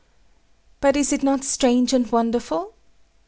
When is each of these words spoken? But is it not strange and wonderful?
But 0.79 0.97
is 0.97 1.13
it 1.13 1.21
not 1.21 1.43
strange 1.43 1.93
and 1.93 2.11
wonderful? 2.11 2.73